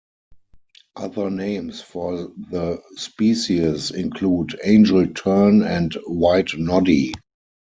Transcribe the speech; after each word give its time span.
Other 0.95 1.29
names 1.29 1.79
for 1.79 2.33
the 2.49 2.81
species 2.95 3.91
include 3.91 4.59
angel 4.63 5.05
tern 5.05 5.61
and 5.61 5.93
white 6.07 6.57
noddy. 6.57 7.13